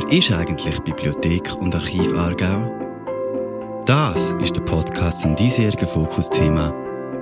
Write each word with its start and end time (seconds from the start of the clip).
Wer 0.00 0.18
ist 0.18 0.32
eigentlich 0.32 0.80
Bibliothek 0.80 1.54
und 1.56 1.74
Archiv 1.74 2.16
Aargau? 2.16 3.82
Das 3.84 4.32
ist 4.40 4.56
der 4.56 4.62
Podcast 4.62 5.20
zum 5.20 5.36
diesjährigen 5.36 5.86
Fokusthema 5.86 6.72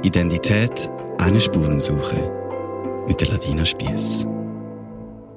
Identität, 0.05 0.89
eine 1.19 1.41
Spurensuche 1.41 3.03
mit 3.09 3.21
der 3.21 3.31
Ladina 3.31 3.65
Spiess. 3.65 4.29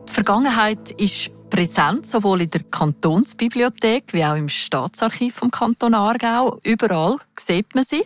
Die 0.07 0.13
Vergangenheit 0.13 0.91
ist 0.91 1.32
präsent, 1.50 2.05
sowohl 2.05 2.43
in 2.43 2.52
der 2.52 2.62
Kantonsbibliothek 2.62 4.14
wie 4.14 4.23
auch 4.23 4.36
im 4.36 4.48
Staatsarchiv 4.48 5.34
vom 5.34 5.50
Kanton 5.50 5.96
Aargau. 5.96 6.60
Überall 6.64 7.16
sieht 7.39 7.73
man 7.73 7.86
sie. 7.86 8.04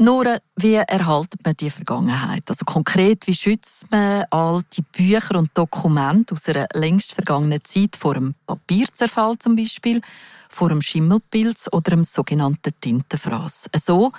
Nur, 0.00 0.38
wie 0.54 0.74
erhaltet 0.74 1.44
man 1.44 1.56
die 1.56 1.70
Vergangenheit? 1.70 2.44
Also 2.48 2.64
konkret, 2.64 3.26
wie 3.26 3.34
schützt 3.34 3.90
man 3.90 4.26
alte 4.30 4.82
Bücher 4.82 5.36
und 5.36 5.50
Dokumente 5.54 6.34
aus 6.34 6.48
einer 6.48 6.68
längst 6.72 7.14
vergangenen 7.14 7.64
Zeit 7.64 7.96
vor 7.96 8.14
dem 8.14 8.36
Papierzerfall 8.46 9.36
zum 9.40 9.56
Beispiel, 9.56 10.00
vor 10.48 10.68
dem 10.68 10.82
Schimmelpilz 10.82 11.66
oder 11.72 11.90
dem 11.90 12.04
sogenannten 12.04 12.72
Tintenfraß? 12.80 13.70
So, 13.84 14.12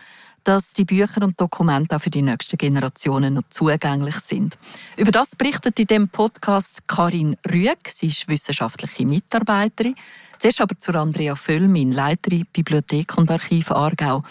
dass 0.44 0.74
die 0.74 0.84
Bücher 0.84 1.24
und 1.24 1.40
Dokumente 1.40 1.96
auch 1.96 2.02
für 2.02 2.10
die 2.10 2.24
nächsten 2.24 2.58
Generationen 2.58 3.36
noch 3.36 3.44
zugänglich 3.50 4.16
sind. 4.16 4.58
Über 4.98 5.12
das 5.12 5.34
berichtet 5.38 5.80
in 5.80 5.88
dem 5.88 6.10
Podcast 6.10 6.90
Karin 6.90 7.38
Rüeg. 7.50 7.88
Sie 7.88 8.08
ist 8.08 8.28
wissenschaftliche 8.28 9.06
Mitarbeiterin. 9.06 9.96
Zuerst 10.40 10.60
aber 10.60 10.78
zu 10.78 10.94
Andrea 10.94 11.38
Völlmin, 11.38 11.94
Leiterin 11.94 12.46
Bibliothek 12.52 13.18
und 13.18 13.32
Archiv 13.32 13.72
Aargau. 13.72 14.24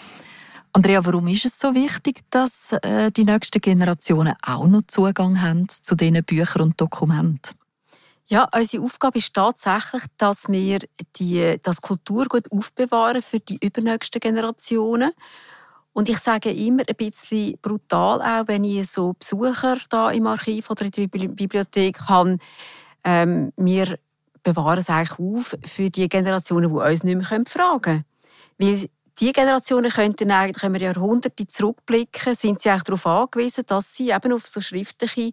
Andrea, 0.71 1.03
warum 1.03 1.27
ist 1.27 1.45
es 1.45 1.59
so 1.59 1.73
wichtig, 1.73 2.21
dass 2.29 2.73
äh, 2.73 3.11
die 3.11 3.25
nächsten 3.25 3.59
Generationen 3.59 4.35
auch 4.41 4.67
noch 4.67 4.83
Zugang 4.87 5.41
haben 5.41 5.67
zu 5.67 5.95
diesen 5.95 6.23
Büchern 6.23 6.61
und 6.61 6.81
Dokumenten? 6.81 7.55
Ja, 8.27 8.47
unsere 8.55 8.83
Aufgabe 8.83 9.17
ist 9.17 9.33
tatsächlich, 9.33 10.03
dass 10.17 10.47
wir 10.49 10.79
die, 11.15 11.57
das 11.63 11.81
Kulturgut 11.81 12.51
aufbewahren 12.51 13.23
für 13.23 13.39
die 13.39 13.57
übernächsten 13.59 14.19
Generationen. 14.19 15.11
Und 15.93 16.07
ich 16.07 16.19
sage 16.19 16.51
immer 16.51 16.83
ein 16.87 16.95
bisschen 16.95 17.57
brutal, 17.59 18.21
auch 18.21 18.47
wenn 18.47 18.63
ich 18.63 18.87
so 18.87 19.13
Besucher 19.13 19.77
da 19.89 20.11
im 20.11 20.27
Archiv 20.27 20.69
oder 20.69 20.85
in 20.85 20.91
der 20.91 21.07
Bibliothek 21.07 22.01
habe, 22.01 22.37
ähm, 23.03 23.51
wir 23.57 23.97
bewahren 24.43 24.79
es 24.79 24.89
eigentlich 24.89 25.17
auf 25.17 25.57
für 25.65 25.89
die 25.89 26.07
Generationen, 26.07 26.69
die 26.69 26.79
uns 26.79 27.03
nicht 27.03 27.17
mehr 27.17 27.43
fragen 27.47 27.81
können. 27.81 28.05
Weil 28.59 28.89
die 29.19 29.31
Generationen 29.33 29.91
könnten 29.91 30.31
eigentlich, 30.31 30.63
wenn 30.63 30.73
wir 30.73 30.81
Jahrhunderte 30.81 31.45
zurückblicken, 31.47 32.35
sind 32.35 32.61
sie 32.61 32.69
darauf 32.69 33.05
angewiesen, 33.05 33.65
dass 33.67 33.95
sie 33.95 34.11
eben 34.11 34.33
auf 34.33 34.47
so 34.47 34.61
schriftliche 34.61 35.31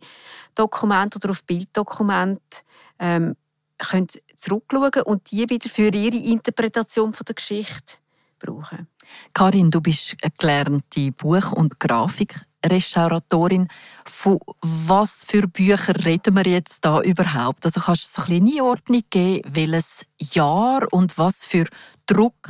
Dokumente 0.55 1.19
oder 1.19 1.31
auf 1.31 1.45
Bilddokumente 1.45 2.63
ähm, 2.99 3.37
können 3.79 4.09
zurückschauen 4.35 5.03
und 5.05 5.31
die 5.31 5.49
wieder 5.49 5.69
für 5.69 5.89
ihre 5.89 6.17
Interpretation 6.17 7.13
von 7.13 7.25
der 7.25 7.35
Geschichte 7.35 7.95
brauchen. 8.39 8.89
Karin, 9.33 9.71
du 9.71 9.81
bist 9.81 10.17
eine 10.23 10.33
gelernte 10.37 11.13
Buch- 11.13 11.53
und 11.53 11.79
Grafikrestauratorin. 11.79 13.69
Von 14.05 14.41
was 14.63 15.25
für 15.25 15.47
Bücher 15.47 15.95
reden 16.05 16.35
wir 16.35 16.45
jetzt 16.45 16.85
da 16.85 17.01
überhaupt? 17.03 17.65
Also 17.65 17.81
kannst 17.81 18.17
du 18.17 18.23
so 18.23 18.27
eine 18.27 18.37
Einordnung 18.37 19.05
geben, 19.11 19.49
welches 19.55 20.07
Jahr 20.19 20.87
und 20.93 21.17
was 21.19 21.45
für 21.45 21.67
Druck 22.07 22.49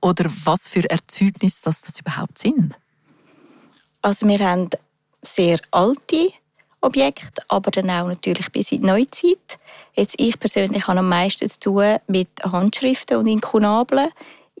oder 0.00 0.30
was 0.44 0.68
für 0.68 0.88
Erzeugnis 0.88 1.60
das, 1.60 1.82
das 1.82 2.00
überhaupt 2.00 2.38
sind? 2.38 2.78
Also 4.02 4.26
wir 4.26 4.38
haben 4.38 4.70
sehr 5.22 5.58
alte 5.70 6.32
Objekte, 6.80 7.42
aber 7.48 7.70
dann 7.70 7.90
auch 7.90 8.06
natürlich 8.06 8.50
bis 8.52 8.72
in 8.72 8.82
die 8.82 8.86
Neuzeit. 8.86 9.58
Jetzt 9.94 10.14
ich 10.18 10.38
persönlich 10.38 10.86
habe 10.86 11.00
am 11.00 11.08
meisten 11.08 11.48
zu 11.50 11.58
tun 11.58 11.96
mit 12.06 12.28
Handschriften 12.44 13.16
und 13.16 13.26
Inkunabeln 13.26 14.10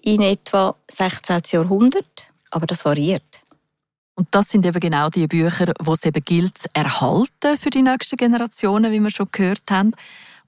in 0.02 0.22
etwa 0.22 0.74
16. 0.90 1.42
Jahrhundert, 1.52 2.26
aber 2.50 2.66
das 2.66 2.84
variiert. 2.84 3.22
Und 4.14 4.26
das 4.32 4.48
sind 4.48 4.66
eben 4.66 4.80
genau 4.80 5.10
die 5.10 5.28
Bücher, 5.28 5.72
wo 5.80 5.92
es 5.92 6.04
eben 6.04 6.24
gilt 6.24 6.58
zu 6.58 6.68
erhalten 6.72 7.56
für 7.56 7.70
die 7.70 7.82
nächsten 7.82 8.16
Generationen, 8.16 8.90
wie 8.90 8.98
wir 8.98 9.10
schon 9.10 9.28
gehört 9.30 9.62
haben. 9.70 9.92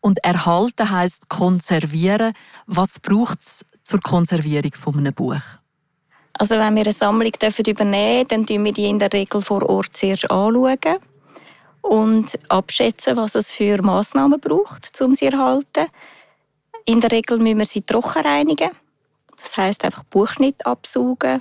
Und 0.01 0.19
erhalten 0.25 0.91
heißt 0.91 1.29
konservieren. 1.29 2.33
Was 2.67 2.99
braucht 2.99 3.43
es 3.43 3.65
zur 3.91 4.01
Konservierung 4.01 4.73
von 4.73 4.99
einem 4.99 5.13
Buch? 5.13 5.43
Also 6.35 6.55
wenn 6.55 6.77
wir 6.77 6.83
eine 6.83 6.93
Sammlung 6.93 7.33
übernehmen 7.67 8.29
dürfen, 8.29 8.47
dann 8.47 8.47
schauen 8.47 8.65
wir 8.65 8.73
die 8.73 8.89
in 8.89 8.99
der 9.01 9.13
Regel 9.13 9.41
vor 9.41 9.69
Ort 9.69 9.97
zuerst 9.97 10.31
anschauen 10.31 10.99
und 11.83 12.39
abschätzen, 12.49 13.17
was 13.17 13.35
es 13.35 13.51
für 13.51 13.83
Massnahmen 13.83 14.41
braucht, 14.41 15.01
um 15.01 15.13
sie 15.13 15.29
zu 15.29 15.37
erhalten. 15.37 15.87
In 16.85 17.01
der 17.01 17.11
Regel 17.11 17.39
müssen 17.39 17.59
wir 17.59 17.67
sie 17.67 17.83
trocken 17.83 18.23
reinigen. 18.23 18.71
Das 19.37 19.57
heißt 19.57 19.85
einfach 19.85 20.05
Buchschnitt 20.05 20.65
absaugen 20.65 21.41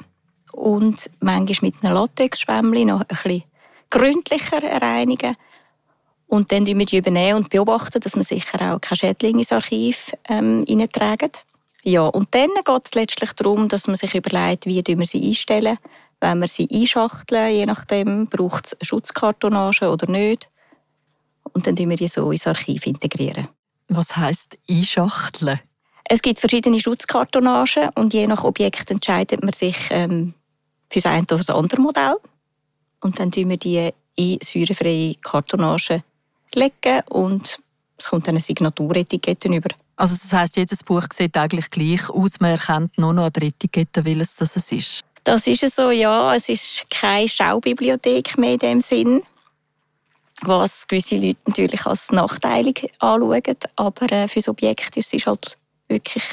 und 0.51 1.09
manchmal 1.19 1.69
mit 1.69 1.83
einem 1.83 1.93
Latexschwämmchen 1.93 2.87
noch 2.87 3.01
ein 3.01 3.07
bisschen 3.07 3.43
gründlicher 3.91 4.63
reinigen. 4.81 5.35
Und 6.27 6.51
dann 6.51 6.65
wir 6.65 6.85
die 6.85 6.97
übernehmen 6.97 7.37
und 7.37 7.49
beobachten, 7.49 7.99
dass 7.99 8.15
man 8.15 8.23
sicher 8.23 8.73
auch 8.73 8.81
keine 8.81 8.97
Schädlinge 8.97 9.39
ins 9.39 9.51
Archiv 9.51 10.13
ähm, 10.27 10.65
tragen. 10.91 11.31
Ja, 11.83 12.01
und 12.07 12.33
dann 12.35 12.49
geht 12.65 12.85
es 12.85 12.93
letztlich 12.93 13.31
darum, 13.33 13.69
dass 13.69 13.87
man 13.87 13.95
sich 13.95 14.13
überlegt, 14.13 14.65
wie 14.65 14.83
wir 14.85 15.05
sie 15.05 15.27
einstellen. 15.27 15.77
Wenn 16.19 16.39
wir 16.39 16.47
sie 16.47 16.67
einschachteln, 16.71 17.55
je 17.55 17.65
nachdem, 17.65 18.27
braucht 18.27 18.75
es 18.79 18.87
Schutzkartonage 18.87 19.89
oder 19.89 20.09
nicht. 20.11 20.49
Und 21.53 21.65
dann 21.65 21.75
integrieren 21.75 21.89
wir 21.89 21.97
die 21.97 22.09
so 22.09 22.31
ins 22.31 22.45
Archiv 22.45 22.85
integrieren. 22.85 23.47
Was 23.87 24.17
heisst 24.17 24.57
einschachteln? 24.69 25.61
Es 26.11 26.21
gibt 26.21 26.39
verschiedene 26.39 26.79
Schutzkartonagen 26.79 27.89
und 27.95 28.13
je 28.13 28.27
nach 28.27 28.43
Objekt 28.43 28.91
entscheidet 28.91 29.43
man 29.43 29.53
sich 29.53 29.77
ähm, 29.91 30.33
für 30.91 30.99
das 30.99 31.05
eine 31.05 31.23
oder 31.23 31.37
das 31.37 31.49
andere 31.49 31.81
Modell. 31.81 32.17
Und 32.99 33.19
dann 33.19 33.31
tun 33.31 33.49
wir 33.49 33.57
die 33.57 33.91
in 34.15 34.39
säurefreie 34.41 35.15
Kartonagen 35.21 36.03
legen 36.53 37.01
und 37.09 37.59
es 37.97 38.07
kommt 38.07 38.27
dann 38.27 38.35
eine 38.35 38.41
Signaturetikette 38.41 39.47
über. 39.49 39.69
Also 39.99 40.15
das 40.15 40.31
heißt, 40.31 40.55
jedes 40.55 40.81
Buch 40.81 41.03
sieht 41.13 41.35
eigentlich 41.35 41.69
gleich 41.69 42.09
aus. 42.09 42.39
Man 42.39 42.51
erkennt 42.51 42.97
nur 42.97 43.13
noch 43.13 43.25
an 43.25 43.33
der 43.33 43.43
Etikette, 43.43 44.05
welches 44.05 44.37
das 44.37 44.55
ist. 44.71 45.03
Das 45.25 45.45
ist 45.45 45.75
so, 45.75 45.91
ja. 45.91 46.33
Es 46.33 46.47
ist 46.47 46.85
keine 46.89 47.27
Schaubibliothek 47.27 48.37
mehr 48.37 48.53
in 48.53 48.59
dem 48.59 48.81
Sinn, 48.81 49.23
was 50.43 50.87
gewisse 50.87 51.17
Leute 51.17 51.41
natürlich 51.47 51.85
als 51.85 52.13
nachteilig 52.13 52.89
anschauen. 52.99 53.57
Aber 53.75 54.11
äh, 54.13 54.29
für 54.29 54.39
das 54.39 54.47
Objekt 54.47 54.95
ist 54.95 55.13
es 55.13 55.27
halt 55.27 55.57
wirklich 55.89 56.23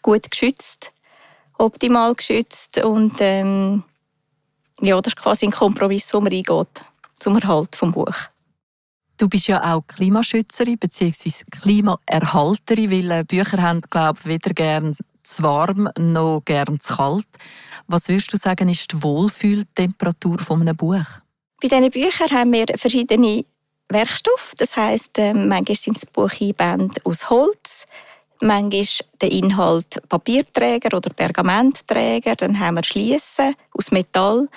gut 0.00 0.30
geschützt, 0.30 0.90
optimal 1.58 2.14
geschützt 2.14 2.78
und 2.78 3.16
ähm, 3.18 3.84
ja, 4.80 4.98
das 5.02 5.12
ist 5.12 5.18
quasi 5.18 5.44
ein 5.44 5.52
Kompromiss, 5.52 6.14
wo 6.14 6.20
man 6.22 6.32
eingeht 6.32 6.82
zum 7.18 7.36
Erhalt 7.36 7.76
vom 7.76 7.92
Buch. 7.92 8.16
Du 9.18 9.28
bist 9.28 9.48
ja 9.48 9.74
auch 9.74 9.82
Klimaschützerin 9.88 10.78
bzw. 10.78 11.30
Klimaerhalterin, 11.50 12.90
weil 12.90 13.10
äh, 13.10 13.24
Bücher 13.24 13.60
haben, 13.60 13.80
glaube 13.80 14.20
ich, 14.20 14.26
weder 14.26 14.54
gern 14.54 14.96
zu 15.24 15.42
warm 15.42 15.88
noch 15.98 16.42
gern 16.44 16.78
zu 16.78 16.96
kalt. 16.96 17.26
Was 17.88 18.08
würdest 18.08 18.32
du 18.32 18.36
sagen, 18.36 18.68
ist 18.68 18.92
die 18.92 19.02
Wohlfühltemperatur 19.02 20.38
von 20.38 20.60
einem 20.60 20.76
Buch? 20.76 21.04
Bei 21.60 21.66
diesen 21.68 21.90
Büchern 21.90 22.30
haben 22.30 22.52
wir 22.52 22.66
verschiedene 22.76 23.44
Werkstoffe. 23.88 24.52
Das 24.56 24.76
heisst, 24.76 25.18
äh, 25.18 25.34
manchmal 25.34 25.76
sind 25.76 25.96
es 25.96 26.06
Bucheinbände 26.06 27.00
aus 27.02 27.28
Holz, 27.28 27.86
manchmal 28.40 28.86
der 29.20 29.32
Inhalt 29.32 30.00
Papierträger 30.08 30.96
oder 30.96 31.10
Pergamentträger, 31.10 32.36
dann 32.36 32.58
haben 32.58 32.76
wir 32.76 32.84
Schliessen 32.84 33.56
aus 33.72 33.90
Metall 33.90 34.48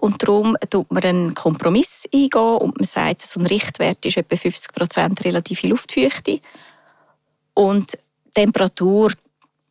und 0.00 0.22
darum 0.22 0.56
tut 0.70 0.90
man 0.90 1.02
einen 1.02 1.34
Kompromiss 1.34 2.04
eingehen 2.12 2.56
und 2.58 2.78
man 2.78 2.86
sagt, 2.86 3.22
so 3.22 3.38
ein 3.38 3.46
Richtwert 3.46 4.04
ist 4.06 4.16
etwa 4.16 4.36
50 4.36 4.72
Prozent 4.72 5.24
relative 5.24 5.68
Luftfeuchte 5.68 6.40
und 7.54 7.98
Temperatur, 8.34 9.12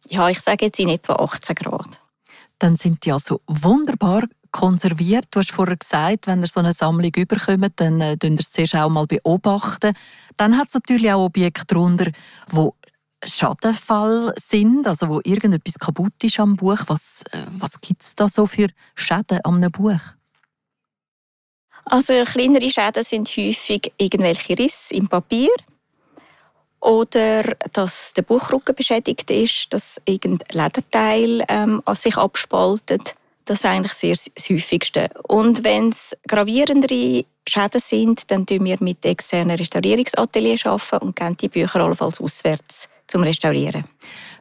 ja, 0.08 0.30
ich 0.30 0.40
sage 0.40 0.66
jetzt 0.66 0.80
in 0.80 0.90
etwa 0.90 1.16
18 1.16 1.56
Grad. 1.56 2.00
Dann 2.60 2.76
sind 2.76 3.06
die 3.06 3.12
also 3.12 3.42
wunderbar 3.48 4.24
konserviert. 4.52 5.26
Du 5.31 5.40
hast 5.40 5.52
vorher 5.52 5.78
gesagt, 5.78 6.28
wenn 6.28 6.42
ihr 6.42 6.48
so 6.48 6.60
eine 6.60 6.74
Sammlung 6.74 7.12
überkommt, 7.16 7.74
dann 7.78 8.02
äh, 8.02 8.18
ihr 8.22 8.40
es 8.40 8.52
zuerst 8.52 8.76
auch 8.76 8.90
mal 8.90 9.08
beobachten. 9.08 9.94
Dann 10.38 10.58
hat 10.58 10.68
es 10.68 10.74
natürlich 10.76 11.12
auch 11.12 11.26
Objekte 11.26 11.66
darunter, 11.68 12.12
die 12.52 12.70
Schadenfall 13.26 14.34
sind, 14.40 14.88
also 14.88 15.10
wo 15.10 15.22
irgendetwas 15.24 15.80
kaputt 15.80 16.24
ist 16.24 16.40
am 16.40 16.56
Buch. 16.56 16.80
Was, 16.88 17.24
äh, 17.31 17.46
was 17.58 17.80
gibt 17.81 18.04
es 18.04 18.16
da 18.16 18.28
so 18.28 18.46
für 18.46 18.68
Schäden 18.96 19.40
am 19.44 19.62
Buch? 19.72 20.00
Also 21.90 22.14
kleinere 22.24 22.70
Schäden 22.70 23.04
sind 23.04 23.30
häufig 23.30 23.92
irgendwelche 23.98 24.58
Risse 24.58 24.94
im 24.94 25.08
Papier 25.08 25.50
oder 26.82 27.44
dass 27.74 28.14
der 28.14 28.22
Buchrücken 28.22 28.76
beschädigt 28.76 29.32
ist, 29.32 29.74
dass 29.74 30.00
irgendein 30.06 30.48
Lederteil 30.66 31.44
ähm, 31.50 31.82
sich 31.98 32.16
abspaltet. 32.16 33.16
Das 33.46 33.60
ist 33.60 33.66
eigentlich 33.66 33.94
sehr 33.94 34.14
das 34.14 34.50
häufigste. 34.50 35.10
Und 35.28 35.64
wenn 35.64 35.90
es 35.90 36.16
gravierendere 36.28 37.26
Schäden 37.48 37.82
sind, 37.82 38.30
dann 38.30 38.42
arbeiten 38.42 38.66
wir 38.66 38.78
mit 38.82 39.04
externen 39.04 39.58
Restaurierungsateliers 39.58 40.66
und 41.02 41.16
geben 41.16 41.38
die 41.38 41.50
Bücher 41.50 41.80
allenfalls 41.80 42.22
auswärts 42.22 42.88
zum 43.08 43.24
Restaurieren. 43.24 43.86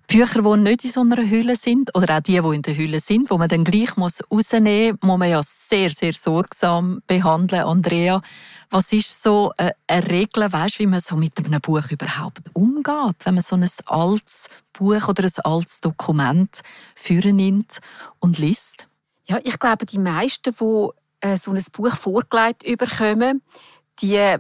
Bücher, 0.09 0.41
die 0.43 0.61
nicht 0.63 0.85
in 0.85 0.91
so 0.91 1.01
einer 1.03 1.19
Hülle 1.19 1.55
sind, 1.55 1.95
oder 1.95 2.17
auch 2.17 2.21
die, 2.21 2.41
die 2.41 2.55
in 2.55 2.63
der 2.63 2.77
Hülle 2.77 2.99
sind, 2.99 3.31
wo 3.31 3.37
man 3.37 3.49
dann 3.49 3.63
gleich 3.63 3.95
muss 3.99 4.23
rausnehmen 4.31 4.99
muss, 5.03 5.09
muss 5.09 5.19
man 5.19 5.29
ja 5.29 5.43
sehr, 5.45 5.91
sehr 5.91 6.15
sorgsam 6.15 7.03
behandeln. 7.07 7.65
Andrea, 7.65 8.23
was 8.71 8.91
ist 8.95 9.23
so 9.23 9.53
eine 9.57 10.09
Regel, 10.09 10.51
weißt, 10.51 10.79
wie 10.79 10.87
man 10.87 11.03
so 11.03 11.15
mit 11.15 11.39
einem 11.39 11.61
Buch 11.61 11.91
überhaupt 11.91 12.41
umgeht, 12.55 13.17
wenn 13.25 13.35
man 13.35 13.43
so 13.43 13.55
ein 13.55 13.69
altes 13.85 14.49
Buch 14.73 15.09
oder 15.09 15.25
ein 15.25 15.45
altes 15.45 15.81
Dokument 15.81 16.63
führen 16.95 17.37
nimmt 17.37 17.81
und 18.19 18.39
liest? 18.39 18.89
Ja, 19.27 19.39
ich 19.45 19.59
glaube, 19.59 19.85
die 19.85 19.99
meisten, 19.99 20.55
die 20.59 20.89
äh, 21.21 21.37
so 21.37 21.53
ein 21.53 21.63
Buch 21.73 21.95
vorgelegt 21.95 22.65
bekommen, 22.79 23.43
die 24.01 24.39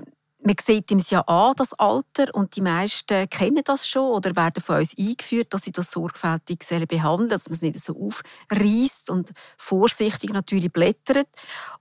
man 0.48 0.56
sieht 0.58 0.90
ihm 0.90 1.02
ja 1.10 1.20
an, 1.20 1.52
das 1.56 1.74
Alter, 1.74 2.34
und 2.34 2.56
die 2.56 2.62
meisten 2.62 3.28
kennen 3.28 3.60
das 3.64 3.86
schon 3.86 4.10
oder 4.12 4.34
werden 4.34 4.62
von 4.62 4.78
uns 4.78 4.96
eingeführt, 4.98 5.52
dass 5.52 5.62
sie 5.62 5.72
das 5.72 5.90
sorgfältig 5.90 6.60
behandeln, 6.88 7.28
dass 7.28 7.48
man 7.48 7.54
es 7.54 7.62
nicht 7.62 7.78
so 7.78 7.94
aufreißt 7.94 9.10
und 9.10 9.32
vorsichtig 9.58 10.32
natürlich 10.32 10.72
blättert. 10.72 11.28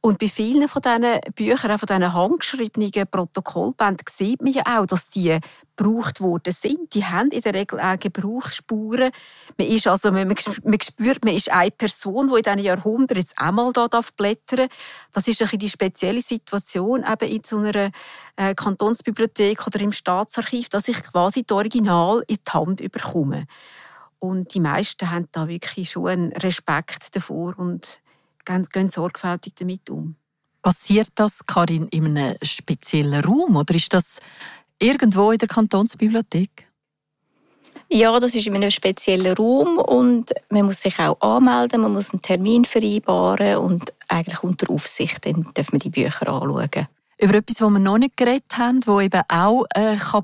Und 0.02 0.20
bei 0.20 0.28
vielen 0.28 0.68
von 0.68 0.82
diesen 0.82 1.22
Büchern, 1.34 1.72
auch 1.72 1.80
von 1.80 1.88
diesen 1.88 2.14
handgeschriebenen 2.14 2.92
Protokollbänden, 3.10 4.06
sieht 4.10 4.42
man 4.42 4.52
ja 4.52 4.64
auch, 4.66 4.86
dass 4.86 5.08
die 5.08 5.40
gebraucht 5.78 6.20
worden 6.20 6.54
sind. 6.54 6.94
Die 6.94 7.06
haben 7.06 7.30
in 7.30 7.42
der 7.42 7.54
Regel 7.54 7.80
auch 7.80 8.00
Gebrauchsspuren. 8.00 9.12
Man, 9.58 9.68
ist 9.68 9.88
also, 9.88 10.12
man, 10.12 10.36
spürt, 10.36 11.24
man 11.24 11.36
ist 11.36 11.52
eine 11.52 11.72
Person, 11.72 12.28
die 12.28 12.38
in 12.38 12.44
diesen 12.44 12.60
Jahrhunderten 12.60 13.18
jetzt 13.18 13.40
einmal 13.40 13.72
da 13.72 13.88
blättern 13.88 14.68
darf. 14.68 14.70
Das 15.14 15.28
ist 15.28 15.42
ein 15.42 15.60
die 15.60 15.70
spezielle 15.70 16.22
Situation 16.22 17.06
eben 17.10 17.30
in 17.30 17.42
so 17.46 17.60
einer 17.60 17.92
äh, 18.38 18.56
Kantonsbibliothek 18.56 19.68
oder 19.68 19.82
im 19.82 19.92
Staatsarchiv, 19.92 20.70
dass 20.70 20.88
ich 20.88 21.04
quasi 21.04 21.44
das 21.44 21.56
Original 21.56 22.24
in 22.28 22.38
die 22.38 22.52
Hand 22.52 22.92
bekomme. 22.92 23.46
Und 24.20 24.54
die 24.54 24.60
meisten 24.60 25.12
haben 25.12 25.28
da 25.32 25.48
wirklich 25.48 25.92
schon 25.92 26.08
einen 26.08 26.32
Respekt 26.32 27.16
davor 27.16 27.54
und 27.60 28.00
gehen 28.46 28.90
sorgfältig 28.90 29.54
damit 29.60 29.90
um. 29.90 30.16
Passiert 30.62 31.10
das, 31.16 31.46
Karin, 31.46 31.88
in 31.90 32.18
einem 32.18 32.36
speziellen 32.42 33.24
Raum 33.24 33.58
oder 33.58 33.76
ist 33.76 33.94
das 33.94 34.20
Irgendwo 34.80 35.32
in 35.32 35.40
der 35.40 35.48
Kantonsbibliothek? 35.48 36.68
Ja, 37.90 38.20
das 38.20 38.36
ist 38.36 38.48
in 38.48 38.56
einem 38.56 38.70
speziellen 38.70 39.36
Raum 39.36 39.78
und 39.78 40.34
man 40.50 40.66
muss 40.66 40.82
sich 40.82 41.00
auch 41.00 41.20
anmelden, 41.22 41.82
man 41.82 41.94
muss 41.94 42.12
einen 42.12 42.22
Termin 42.22 42.66
vereinbaren 42.66 43.58
und 43.58 43.94
eigentlich 44.10 44.44
unter 44.44 44.70
Aufsicht 44.70 45.26
dann 45.26 45.50
darf 45.54 45.72
man 45.72 45.80
die 45.80 45.90
Bücher 45.90 46.28
anschauen. 46.28 46.88
Über 47.20 47.34
etwas, 47.34 47.62
was 47.62 47.72
wir 47.72 47.80
noch 47.80 47.98
nicht 47.98 48.16
geredet 48.16 48.58
haben, 48.60 48.86
was 48.86 49.04
eben 49.04 49.22
auch 49.28 49.66
äh, 49.74 49.96
kann 49.96 50.24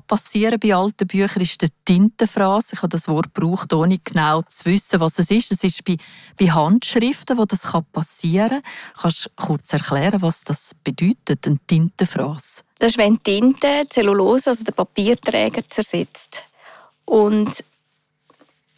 bei 0.60 0.74
alten 0.74 1.08
Büchern, 1.08 1.42
ist 1.42 1.60
der 1.60 1.70
Tintenfraß. 1.84 2.72
Ich 2.72 2.78
habe 2.82 2.88
das 2.88 3.08
Wort 3.08 3.34
gebraucht, 3.34 3.72
ohne 3.72 3.98
genau 3.98 4.42
zu 4.42 4.66
wissen, 4.66 5.00
was 5.00 5.18
es 5.18 5.28
ist. 5.32 5.50
Es 5.50 5.64
ist 5.64 5.84
bei, 5.84 5.96
bei 6.38 6.46
Handschriften, 6.46 7.36
wo 7.36 7.46
das 7.46 7.62
passieren 7.92 8.62
kann. 8.62 9.02
Kannst 9.02 9.26
du 9.26 9.30
kurz 9.34 9.72
erklären, 9.72 10.22
was 10.22 10.44
das 10.44 10.70
bedeutet, 10.84 11.44
ein 11.48 11.58
Tintenfraß? 11.66 12.62
Das 12.78 12.92
ist, 12.92 12.98
wenn 12.98 13.20
Tinte 13.20 13.86
Zellulose, 13.88 14.50
also 14.50 14.62
der 14.62 14.72
Papierträger, 14.72 15.68
zersetzt. 15.68 16.44
Und 17.04 17.64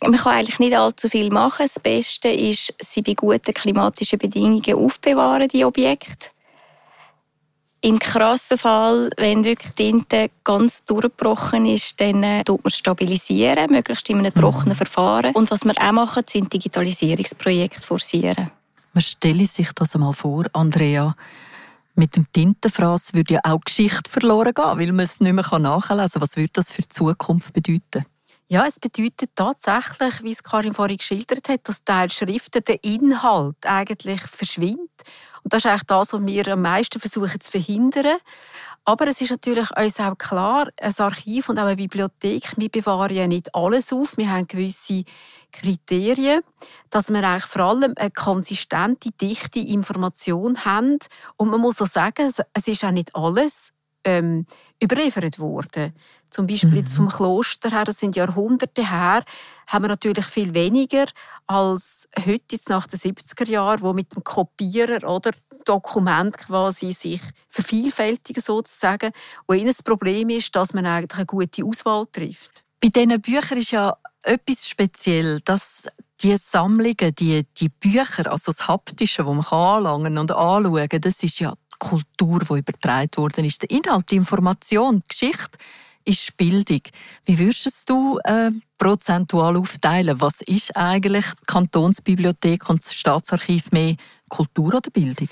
man 0.00 0.16
kann 0.16 0.36
eigentlich 0.36 0.58
nicht 0.58 0.74
allzu 0.74 1.10
viel 1.10 1.30
machen. 1.30 1.66
Das 1.66 1.78
Beste 1.78 2.30
ist, 2.30 2.72
sie 2.80 3.02
bei 3.02 3.12
guten 3.12 3.52
klimatischen 3.52 4.18
Bedingungen 4.18 4.74
aufbewahren, 4.74 5.48
die 5.48 5.66
Objekte. 5.66 6.30
Im 7.86 8.00
krassen 8.00 8.58
Fall, 8.58 9.10
wenn 9.16 9.44
wirklich 9.44 9.70
die 9.74 9.92
Tinte 9.92 10.28
ganz 10.42 10.84
durchgebrochen 10.86 11.66
ist, 11.66 12.00
dann 12.00 12.20
äh, 12.24 12.42
tut 12.42 12.64
man 12.64 12.72
stabilisieren, 12.72 13.70
möglichst 13.70 14.10
in 14.10 14.18
einem 14.18 14.32
mhm. 14.34 14.40
trockenen 14.40 14.74
Verfahren. 14.74 15.32
Und 15.36 15.52
was 15.52 15.64
wir 15.64 15.72
auch 15.78 15.92
machen, 15.92 16.24
sind 16.28 16.52
Digitalisierungsprojekte 16.52 17.80
forcieren. 17.80 18.50
Man 18.92 19.02
stelle 19.02 19.46
sich 19.46 19.70
das 19.70 19.94
einmal 19.94 20.14
vor, 20.14 20.46
Andrea. 20.52 21.14
Mit 21.94 22.16
dem 22.16 22.26
Tintenfraß 22.32 23.14
würde 23.14 23.34
ja 23.34 23.40
auch 23.44 23.60
Geschichte 23.60 24.10
verloren 24.10 24.52
gehen, 24.52 24.78
weil 24.78 24.92
man 24.92 25.04
es 25.04 25.20
nicht 25.20 25.32
mehr 25.32 25.58
nachlesen 25.60 26.10
kann. 26.10 26.22
Was 26.22 26.36
würde 26.36 26.50
das 26.54 26.72
für 26.72 26.82
die 26.82 26.88
Zukunft 26.88 27.52
bedeuten? 27.52 28.04
Ja, 28.48 28.64
es 28.66 28.80
bedeutet 28.80 29.30
tatsächlich, 29.36 30.22
wie 30.24 30.32
es 30.32 30.42
Karin 30.42 30.74
vorhin 30.74 30.96
geschildert 30.96 31.48
hat, 31.48 31.68
dass 31.68 31.84
Teil 31.84 32.10
Schriften 32.10 32.62
der 32.64 32.82
Inhalt 32.82 33.56
eigentlich 33.64 34.20
verschwindet 34.22 35.02
das 35.48 35.64
ist 35.64 35.66
eigentlich 35.66 35.82
das, 35.84 36.12
was 36.12 36.26
wir 36.26 36.48
am 36.48 36.62
meisten 36.62 37.00
versuchen 37.00 37.40
zu 37.40 37.50
verhindern. 37.50 38.16
Aber 38.84 39.08
es 39.08 39.20
ist 39.20 39.30
natürlich 39.30 39.68
uns 39.76 39.98
auch 39.98 40.16
klar, 40.16 40.68
ein 40.80 40.94
Archiv 40.98 41.48
und 41.48 41.58
auch 41.58 41.64
eine 41.64 41.76
Bibliothek, 41.76 42.52
wir 42.56 42.68
bewahren 42.68 43.14
ja 43.14 43.26
nicht 43.26 43.52
alles 43.54 43.92
auf. 43.92 44.16
Wir 44.16 44.30
haben 44.30 44.46
gewisse 44.46 45.02
Kriterien, 45.50 46.42
dass 46.90 47.10
wir 47.10 47.24
eigentlich 47.24 47.46
vor 47.46 47.62
allem 47.62 47.94
eine 47.96 48.10
konsistente, 48.10 49.10
dichte 49.20 49.58
Information 49.58 50.64
haben. 50.64 50.98
Und 51.36 51.50
man 51.50 51.60
muss 51.60 51.82
auch 51.82 51.86
sagen, 51.86 52.32
es 52.52 52.68
ist 52.68 52.84
auch 52.84 52.92
nicht 52.92 53.14
alles 53.16 53.72
ähm, 54.06 54.46
überliefert 54.82 55.38
worden. 55.38 55.92
Zum 56.30 56.46
Beispiel 56.46 56.70
mhm. 56.70 56.76
jetzt 56.76 56.94
vom 56.94 57.08
Kloster 57.08 57.70
her, 57.70 57.84
das 57.84 58.00
sind 58.00 58.16
Jahrhunderte 58.16 58.88
her, 58.88 59.24
haben 59.66 59.84
wir 59.84 59.88
natürlich 59.88 60.24
viel 60.26 60.54
weniger 60.54 61.06
als 61.46 62.08
heute 62.18 62.44
jetzt 62.52 62.68
nach 62.68 62.86
den 62.86 62.98
70er 62.98 63.48
Jahren, 63.48 63.80
wo 63.82 63.92
mit 63.92 64.14
dem 64.14 64.22
Kopierer 64.24 65.08
oder 65.08 65.32
Dokument 65.64 66.36
quasi 66.36 66.92
sich 66.92 67.20
vervielfältigen 67.48 68.42
sozusagen. 68.42 69.12
Und 69.46 69.66
das 69.66 69.82
Problem 69.82 70.28
ist, 70.28 70.54
dass 70.54 70.74
man 70.74 70.86
eigentlich 70.86 71.18
eine 71.18 71.26
gute 71.26 71.64
Auswahl 71.64 72.06
trifft. 72.12 72.64
Bei 72.80 72.88
diesen 72.88 73.20
Büchern 73.20 73.58
ist 73.58 73.72
ja 73.72 73.96
etwas 74.22 74.68
speziell, 74.68 75.40
dass 75.40 75.84
die 76.22 76.36
Sammlungen, 76.36 77.14
die, 77.18 77.44
die 77.56 77.68
Bücher, 77.68 78.30
also 78.30 78.52
das 78.52 78.68
Haptische, 78.68 79.24
das 79.24 79.34
man 79.34 79.44
anlangen 79.44 80.18
und 80.18 80.32
anschauen 80.32 80.88
kann, 80.88 81.00
das 81.00 81.22
ist 81.22 81.40
ja 81.40 81.54
Kultur, 81.78 82.40
die 82.40 82.58
übertragen 82.58 83.16
worden 83.16 83.44
ist. 83.44 83.62
Der 83.62 83.70
Inhalt, 83.70 84.10
die 84.10 84.16
Information, 84.16 85.00
die 85.00 85.08
Geschichte 85.08 85.58
ist 86.04 86.36
Bildung. 86.36 86.82
Wie 87.24 87.38
würdest 87.38 87.88
du 87.88 88.18
äh, 88.24 88.50
prozentual 88.78 89.56
aufteilen? 89.56 90.20
Was 90.20 90.40
ist 90.42 90.76
eigentlich 90.76 91.26
die 91.26 91.46
Kantonsbibliothek 91.46 92.68
und 92.70 92.84
das 92.84 92.94
Staatsarchiv 92.94 93.72
mehr 93.72 93.96
Kultur 94.28 94.74
oder 94.74 94.90
Bildung? 94.90 95.28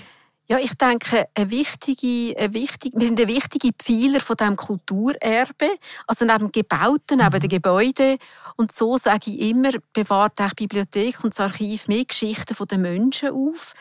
Ja, 0.47 0.59
ich 0.59 0.75
denke, 0.75 1.27
eine 1.35 1.51
wichtige, 1.51 2.39
eine 2.39 2.53
wichtige, 2.53 2.99
wir 2.99 3.07
sind 3.07 3.19
ein 3.19 3.29
wichtiger 3.29 3.71
Pfeiler 3.79 4.21
von 4.21 4.37
diesem 4.37 4.57
Kulturerbe. 4.57 5.79
Also 6.07 6.27
neben 6.27 6.53
Gebauten, 6.53 7.17
neben 7.17 7.41
den 7.41 7.49
Gebäuden. 7.49 8.19
Und 8.57 8.71
so 8.71 8.99
sage 8.99 9.31
ich 9.31 9.41
immer, 9.41 9.71
bewahrt 9.95 10.39
die 10.39 10.67
Bibliothek 10.67 11.25
und 11.25 11.33
das 11.33 11.41
Archiv 11.41 11.89
mehr 11.89 12.05
Geschichten 12.05 12.55
der 12.67 12.79
Menschen 12.79 13.31
auf. 13.31 13.73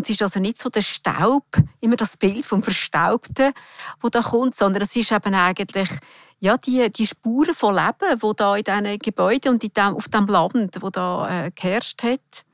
Und 0.00 0.06
es 0.06 0.12
ist 0.12 0.22
also 0.22 0.40
nicht 0.40 0.56
so 0.56 0.70
der 0.70 0.80
Staub, 0.80 1.44
immer 1.82 1.94
das 1.94 2.16
Bild 2.16 2.42
vom 2.46 2.62
Verstaubten, 2.62 3.52
wo 4.00 4.08
da 4.08 4.22
kommt, 4.22 4.54
sondern 4.54 4.80
es 4.80 4.96
ist 4.96 5.12
eben 5.12 5.34
eigentlich 5.34 5.90
ja, 6.38 6.56
die, 6.56 6.90
die 6.90 7.06
Spuren 7.06 7.52
von 7.54 7.74
Leben, 7.74 8.22
wo 8.22 8.32
da 8.32 8.56
in 8.56 8.64
diesen 8.64 8.98
Gebäuden 8.98 9.52
und 9.52 9.62
in 9.62 9.74
dem, 9.74 9.94
auf 9.94 10.08
dem 10.08 10.26
Land, 10.26 10.78
wo 10.80 10.88
da 10.88 11.44
äh, 11.44 11.50
geherrscht 11.54 12.02
hat, 12.02 12.46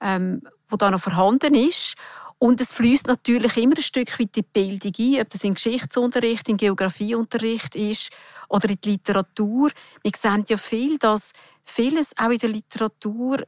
ähm, 0.00 0.42
wo 0.68 0.74
da 0.74 0.90
noch 0.90 1.00
vorhanden 1.00 1.54
ist. 1.54 1.94
Und 2.40 2.60
es 2.60 2.72
fließt 2.72 3.06
natürlich 3.06 3.56
immer 3.58 3.76
ein 3.76 3.82
Stück 3.82 4.18
weit 4.18 4.34
die 4.34 4.42
Bildung 4.42 4.92
ein, 4.98 5.20
ob 5.20 5.28
das 5.28 5.44
im 5.44 5.54
Geschichtsunterricht, 5.54 6.48
im 6.48 6.56
Geografieunterricht 6.56 7.76
ist 7.76 8.10
oder 8.48 8.68
in 8.68 8.80
der 8.80 8.90
Literatur. 8.90 9.70
Wir 10.02 10.12
sehen 10.16 10.42
ja 10.48 10.56
viel, 10.56 10.98
dass 10.98 11.30
vieles 11.64 12.10
auch 12.18 12.30
in 12.30 12.38
der 12.38 12.48
Literatur 12.48 13.38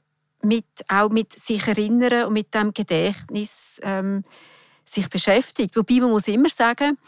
mit, 0.44 0.66
auch 0.88 1.10
mit 1.10 1.32
sich 1.32 1.66
erinnern 1.66 2.26
und 2.26 2.32
mit 2.32 2.54
dem 2.54 2.72
Gedächtnis 2.72 3.80
ähm, 3.82 4.24
sich 4.84 5.08
beschäftigt. 5.08 5.76
Wobei 5.76 6.00
man 6.00 6.10
muss 6.10 6.28
immer 6.28 6.48
sagen, 6.48 6.98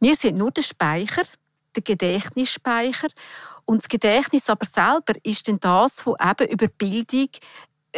wir 0.00 0.16
sind 0.16 0.36
nur 0.36 0.50
der 0.50 0.62
Speicher 0.62 1.22
der 1.74 1.82
Gedächtnisspeicher. 1.82 3.08
Und 3.64 3.82
das 3.82 3.88
Gedächtnis 3.88 4.50
aber 4.50 4.66
selber 4.66 5.14
ist 5.22 5.48
dann 5.48 5.60
das, 5.60 6.04
was 6.06 6.30
eben 6.30 6.52
über 6.52 6.68
Bildung 6.68 7.28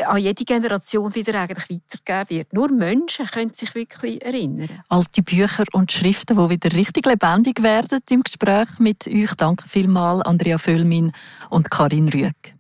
an 0.07 0.19
jede 0.19 0.45
Generation 0.45 1.15
wieder 1.15 1.41
eigentlich 1.41 1.81
weitergegeben 1.81 2.39
wird. 2.39 2.53
Nur 2.53 2.69
Menschen 2.73 3.27
können 3.27 3.55
sich 3.55 3.75
wirklich 3.77 4.25
erinnern. 4.25 4.83
Alte 4.89 5.23
Bücher 5.23 5.65
und 5.73 5.93
Schriften, 5.93 6.37
die 6.37 6.51
wieder 6.51 6.73
richtig 6.73 7.07
lebendig 7.07 7.63
werden 7.63 8.01
im 8.11 8.25
Gespräch 8.25 8.69
mit 8.79 9.07
euch. 9.07 9.35
Danke 9.37 9.69
vielmals, 9.69 10.23
Andrea 10.23 10.59
Völlmin 10.59 11.13
und 11.49 11.71
Karin 11.71 12.09
Rüegg. 12.09 12.55